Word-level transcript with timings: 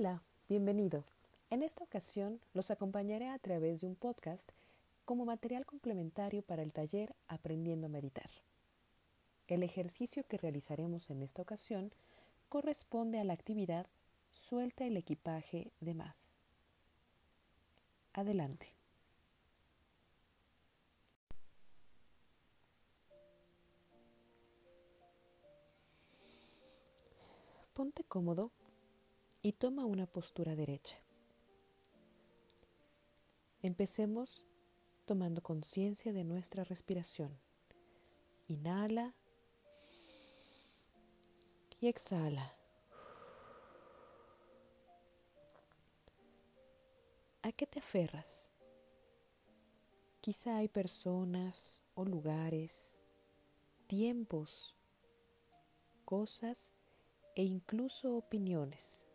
Hola, 0.00 0.22
bienvenido. 0.48 1.04
En 1.50 1.64
esta 1.64 1.82
ocasión 1.82 2.40
los 2.54 2.70
acompañaré 2.70 3.30
a 3.30 3.38
través 3.40 3.80
de 3.80 3.88
un 3.88 3.96
podcast 3.96 4.48
como 5.04 5.24
material 5.24 5.66
complementario 5.66 6.42
para 6.42 6.62
el 6.62 6.72
taller 6.72 7.16
Aprendiendo 7.26 7.88
a 7.88 7.90
Meditar. 7.90 8.30
El 9.48 9.64
ejercicio 9.64 10.22
que 10.28 10.38
realizaremos 10.38 11.10
en 11.10 11.20
esta 11.24 11.42
ocasión 11.42 11.90
corresponde 12.48 13.18
a 13.18 13.24
la 13.24 13.32
actividad 13.32 13.88
Suelta 14.30 14.84
el 14.84 14.96
equipaje 14.96 15.72
de 15.80 15.94
más. 15.94 16.38
Adelante. 18.12 18.68
Ponte 27.74 28.04
cómodo 28.04 28.52
y 29.42 29.52
toma 29.52 29.84
una 29.84 30.06
postura 30.06 30.54
derecha. 30.54 30.96
Empecemos 33.62 34.46
tomando 35.04 35.42
conciencia 35.42 36.12
de 36.12 36.24
nuestra 36.24 36.64
respiración. 36.64 37.38
Inhala 38.46 39.14
y 41.80 41.88
exhala. 41.88 42.54
¿A 47.42 47.52
qué 47.52 47.66
te 47.66 47.78
aferras? 47.78 48.48
Quizá 50.20 50.58
hay 50.58 50.68
personas 50.68 51.82
o 51.94 52.04
lugares, 52.04 52.98
tiempos, 53.86 54.76
cosas 56.04 56.74
e 57.34 57.44
incluso 57.44 58.14
opiniones. 58.16 59.07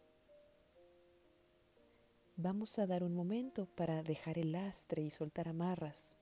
Vamos 2.43 2.77
a 2.77 2.85
dar 2.85 3.05
un 3.05 3.15
momento 3.15 3.67
para 3.67 4.03
dejar 4.03 4.37
el 4.37 4.51
lastre 4.51 5.01
y 5.01 5.09
soltar 5.09 5.47
amarras. 5.47 6.17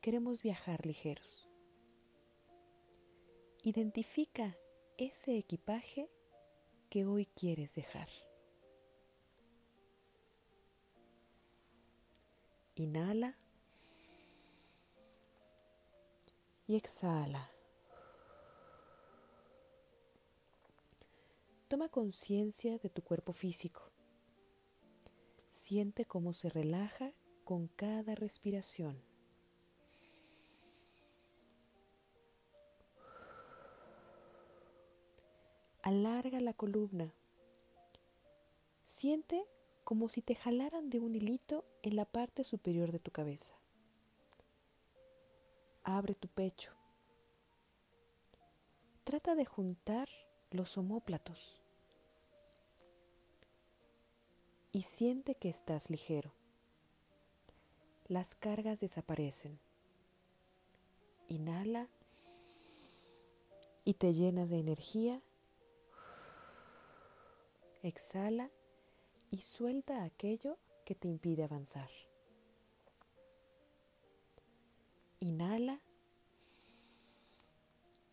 Queremos 0.00 0.44
viajar 0.44 0.86
ligeros. 0.86 1.48
Identifica 3.64 4.56
ese 4.96 5.36
equipaje 5.36 6.08
que 6.88 7.04
hoy 7.04 7.26
quieres 7.26 7.74
dejar. 7.74 8.08
Inhala 12.76 13.36
y 16.68 16.76
exhala. 16.76 17.50
Toma 21.66 21.88
conciencia 21.88 22.78
de 22.78 22.88
tu 22.88 23.02
cuerpo 23.02 23.32
físico. 23.32 23.89
Siente 25.70 26.04
cómo 26.04 26.34
se 26.34 26.48
relaja 26.48 27.12
con 27.44 27.68
cada 27.68 28.16
respiración. 28.16 29.00
Alarga 35.80 36.40
la 36.40 36.54
columna. 36.54 37.14
Siente 38.84 39.46
como 39.84 40.08
si 40.08 40.22
te 40.22 40.34
jalaran 40.34 40.90
de 40.90 40.98
un 40.98 41.14
hilito 41.14 41.64
en 41.84 41.94
la 41.94 42.04
parte 42.04 42.42
superior 42.42 42.90
de 42.90 42.98
tu 42.98 43.12
cabeza. 43.12 43.54
Abre 45.84 46.16
tu 46.16 46.26
pecho. 46.26 46.72
Trata 49.04 49.36
de 49.36 49.44
juntar 49.44 50.08
los 50.50 50.76
omóplatos 50.76 51.59
y 54.72 54.82
siente 54.82 55.34
que 55.34 55.48
estás 55.48 55.90
ligero. 55.90 56.32
Las 58.06 58.34
cargas 58.34 58.80
desaparecen. 58.80 59.58
Inhala 61.28 61.88
y 63.84 63.94
te 63.94 64.12
llenas 64.12 64.50
de 64.50 64.58
energía. 64.58 65.22
Exhala 67.82 68.50
y 69.30 69.40
suelta 69.40 70.04
aquello 70.04 70.58
que 70.84 70.94
te 70.94 71.08
impide 71.08 71.44
avanzar. 71.44 71.90
Inhala, 75.20 75.80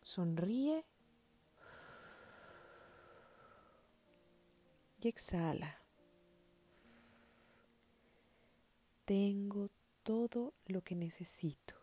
sonríe 0.02 0.84
y 5.00 5.08
exhala. 5.08 5.78
Tengo 9.08 9.70
todo 10.02 10.52
lo 10.66 10.82
que 10.82 10.94
necesito. 10.94 11.74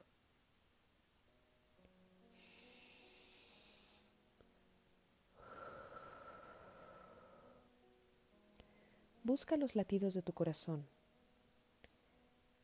Busca 9.23 9.57
los 9.57 9.75
latidos 9.75 10.13
de 10.13 10.21
tu 10.21 10.33
corazón. 10.33 10.85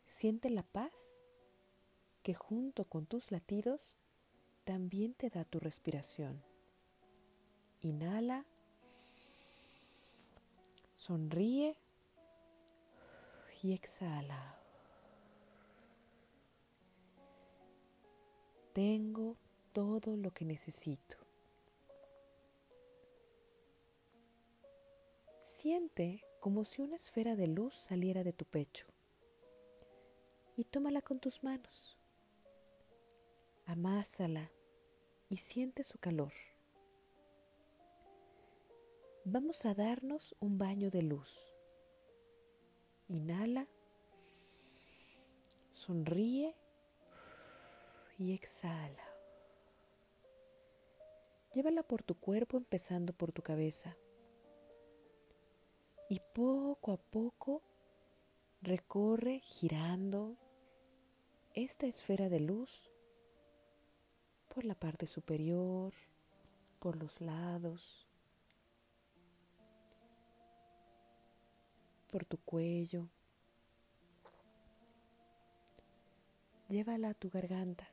Siente 0.05 0.51
la 0.51 0.61
paz 0.61 1.23
que 2.21 2.35
junto 2.35 2.83
con 2.83 3.07
tus 3.07 3.31
latidos 3.31 3.95
también 4.63 5.15
te 5.15 5.29
da 5.29 5.43
tu 5.43 5.59
respiración. 5.59 6.39
Inhala, 7.81 8.45
sonríe 10.93 11.75
y 13.61 13.73
exhala. 13.73 14.57
Tengo 18.73 19.37
todo 19.73 20.15
lo 20.15 20.31
que 20.31 20.45
necesito. 20.45 21.17
Siente 25.43 26.23
como 26.39 26.65
si 26.65 26.81
una 26.81 26.95
esfera 26.95 27.35
de 27.35 27.47
luz 27.47 27.75
saliera 27.75 28.23
de 28.23 28.33
tu 28.33 28.45
pecho 28.45 28.87
y 30.55 30.63
tómala 30.63 31.01
con 31.01 31.19
tus 31.19 31.43
manos. 31.43 31.97
Amásala 33.65 34.51
y 35.29 35.37
siente 35.37 35.83
su 35.83 35.99
calor. 35.99 36.33
Vamos 39.23 39.65
a 39.65 39.75
darnos 39.75 40.35
un 40.39 40.57
baño 40.57 40.89
de 40.89 41.03
luz. 41.03 41.51
Inhala, 43.11 43.67
sonríe 45.73 46.55
y 48.17 48.33
exhala. 48.33 49.03
Llévala 51.53 51.83
por 51.83 52.03
tu 52.03 52.15
cuerpo 52.15 52.55
empezando 52.55 53.11
por 53.11 53.33
tu 53.33 53.41
cabeza. 53.41 53.97
Y 56.07 56.21
poco 56.33 56.93
a 56.93 56.97
poco 56.97 57.61
recorre 58.61 59.39
girando 59.39 60.37
esta 61.53 61.87
esfera 61.87 62.29
de 62.29 62.39
luz 62.39 62.89
por 64.47 64.63
la 64.63 64.75
parte 64.75 65.05
superior, 65.05 65.93
por 66.79 66.95
los 66.95 67.19
lados, 67.19 68.07
por 72.11 72.25
tu 72.25 72.37
cuello. 72.37 73.07
Llévala 76.67 77.09
a 77.09 77.13
tu 77.13 77.29
garganta. 77.29 77.87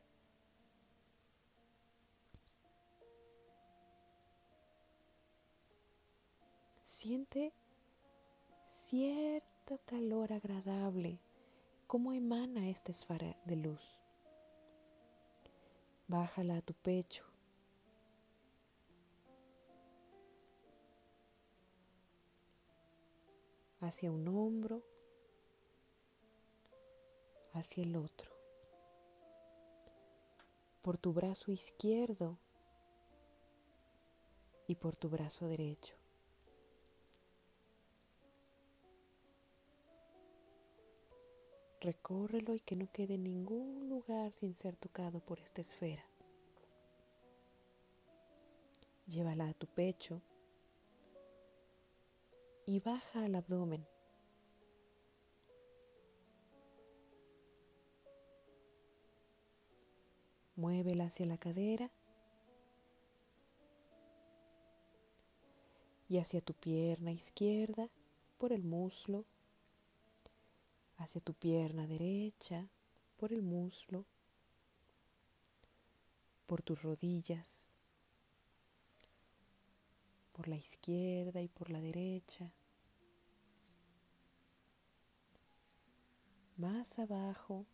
Siente 6.83 7.53
cierto 8.65 9.81
calor 9.87 10.33
agradable, 10.33 11.21
como 11.87 12.13
emana 12.13 12.69
esta 12.69 12.91
esfera 12.91 13.37
de 13.45 13.57
luz. 13.57 14.01
Bájala 16.09 16.57
a 16.57 16.63
tu 16.63 16.75
pecho. 16.75 17.25
Hacia 23.81 24.11
un 24.11 24.29
hombro, 24.29 24.83
hacia 27.53 27.83
el 27.85 27.97
otro, 27.97 28.31
por 30.83 30.99
tu 30.99 31.13
brazo 31.13 31.53
izquierdo 31.53 32.39
y 34.67 34.75
por 34.75 34.97
tu 34.97 35.09
brazo 35.09 35.47
derecho. 35.49 35.95
Recórrelo 41.81 42.55
y 42.55 42.61
que 42.61 42.75
no 42.75 42.91
quede 42.91 43.17
ningún 43.19 43.89
lugar 43.89 44.33
sin 44.33 44.55
ser 44.55 44.77
tocado 44.77 45.21
por 45.21 45.39
esta 45.39 45.61
esfera. 45.61 46.05
Llévala 49.07 49.49
a 49.49 49.55
tu 49.55 49.67
pecho 49.69 50.21
y 52.69 52.81
baja 52.81 53.25
al 53.25 53.35
abdomen. 53.35 53.87
Muévela 60.55 61.07
hacia 61.07 61.25
la 61.25 61.39
cadera 61.39 61.91
y 66.11 66.19
hacia 66.19 66.43
tu 66.43 66.53
pierna 66.53 67.11
izquierda 67.11 67.89
por 68.37 68.53
el 68.53 68.65
muslo, 68.65 69.25
hacia 70.99 71.23
tu 71.23 71.33
pierna 71.33 71.87
derecha 71.87 72.69
por 73.17 73.33
el 73.33 73.41
muslo, 73.41 74.05
por 76.47 76.61
tus 76.61 76.83
rodillas, 76.83 77.68
la 80.49 80.57
izquierda 80.57 81.41
y 81.43 81.49
por 81.49 81.71
la 81.71 81.81
derecha, 81.81 82.53
más 86.57 86.99
abajo 86.99 87.67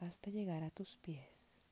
hasta 0.00 0.30
llegar 0.30 0.62
a 0.62 0.70
tus 0.70 0.96
pies. 0.96 1.62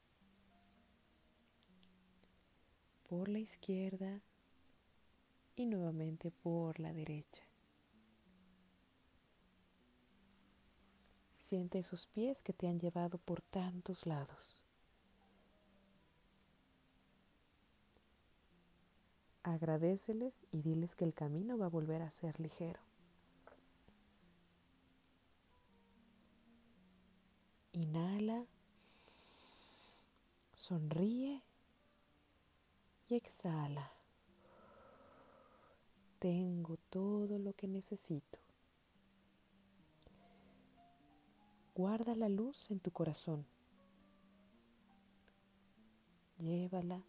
Por 3.09 3.29
la 3.29 3.41
izquierda 3.41 4.23
y 5.57 5.67
nuevamente 5.67 6.31
por 6.31 6.79
la 6.81 6.93
derecha. 6.93 7.43
Siente 11.37 11.81
esos 11.81 12.07
pies 12.07 12.41
que 12.41 12.55
te 12.55 12.69
han 12.69 12.81
llevado 12.81 13.19
por 13.19 13.43
tantos 13.43 14.07
lados. 14.07 14.62
Agradeceles 19.45 20.47
y 20.53 20.63
diles 20.63 20.95
que 20.95 21.05
el 21.05 21.15
camino 21.15 21.59
va 21.59 21.67
a 21.67 21.71
volver 21.71 22.03
a 22.03 22.11
ser 22.11 22.39
ligero. 22.39 22.81
Inhala, 27.73 28.47
sonríe 30.55 31.43
y 33.09 33.15
exhala. 33.17 33.91
Tengo 36.21 36.77
todo 36.89 37.39
lo 37.41 37.53
que 37.55 37.67
necesito. 37.67 38.39
Guarda 41.75 42.15
la 42.15 42.29
luz 42.29 42.71
en 42.71 42.79
tu 42.79 42.93
corazón. 42.93 43.45
Llévala. 46.39 47.03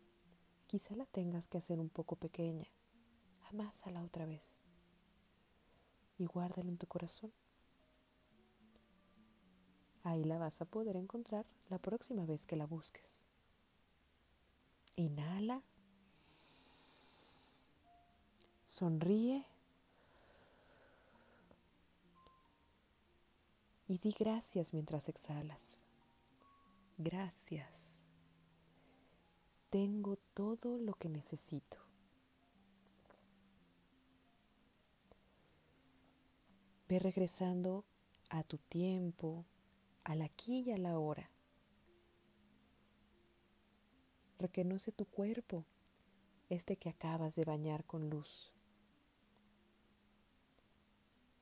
Quizá 0.74 0.96
la 0.96 1.06
tengas 1.06 1.48
que 1.48 1.60
hacer 1.60 1.80
un 1.80 1.90
poco 1.90 2.16
pequeña. 2.16 2.68
Amásala 3.52 4.04
otra 4.04 4.26
vez. 4.26 4.60
Y 6.18 6.26
guárdala 6.26 6.68
en 6.68 6.80
tu 6.80 6.88
corazón. 6.88 7.32
Ahí 10.02 10.24
la 10.24 10.40
vas 10.40 10.64
a 10.64 10.66
poder 10.66 10.96
encontrar 10.96 11.46
la 11.70 11.78
próxima 11.78 12.26
vez 12.26 12.48
que 12.48 12.56
la 12.56 12.66
busques. 12.66 13.22
Inhala. 14.96 15.62
Sonríe. 18.66 19.46
Y 23.88 24.00
di 24.00 24.12
gracias 24.18 24.74
mientras 24.74 25.08
exhalas. 25.08 25.86
Gracias. 26.98 28.03
Tengo 29.74 30.18
todo 30.36 30.78
lo 30.78 30.94
que 30.94 31.10
necesito. 31.10 31.80
Ve 36.88 37.00
regresando 37.00 37.84
a 38.30 38.44
tu 38.44 38.60
tiempo, 38.60 39.48
al 40.04 40.22
aquí 40.22 40.60
y 40.60 40.72
a 40.74 40.78
la 40.78 41.00
hora. 41.00 41.32
Reconoce 44.38 44.92
tu 44.92 45.06
cuerpo, 45.06 45.66
este 46.50 46.78
que 46.78 46.90
acabas 46.90 47.34
de 47.34 47.44
bañar 47.44 47.84
con 47.84 48.12
luz. 48.12 48.54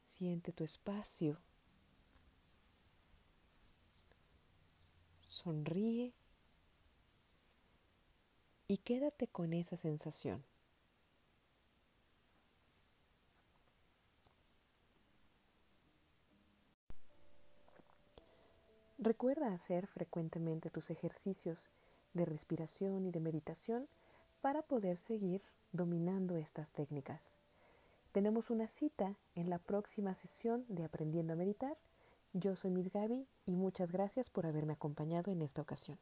Siente 0.03 0.53
tu 0.53 0.63
espacio. 0.63 1.37
Sonríe 5.19 6.13
y 8.71 8.77
quédate 8.77 9.27
con 9.27 9.51
esa 9.51 9.75
sensación. 9.75 10.45
Recuerda 18.97 19.51
hacer 19.51 19.87
frecuentemente 19.87 20.69
tus 20.69 20.89
ejercicios 20.89 21.69
de 22.13 22.23
respiración 22.23 23.05
y 23.05 23.11
de 23.11 23.19
meditación 23.19 23.89
para 24.39 24.61
poder 24.61 24.95
seguir 24.95 25.41
dominando 25.73 26.37
estas 26.37 26.71
técnicas. 26.71 27.21
Tenemos 28.13 28.49
una 28.51 28.69
cita 28.69 29.17
en 29.35 29.49
la 29.49 29.59
próxima 29.59 30.15
sesión 30.15 30.63
de 30.69 30.85
Aprendiendo 30.85 31.33
a 31.33 31.35
Meditar. 31.35 31.77
Yo 32.31 32.55
soy 32.55 32.71
Miss 32.71 32.89
Gaby 32.89 33.27
y 33.45 33.57
muchas 33.57 33.91
gracias 33.91 34.29
por 34.29 34.45
haberme 34.45 34.71
acompañado 34.71 35.29
en 35.29 35.41
esta 35.41 35.61
ocasión. 35.61 35.99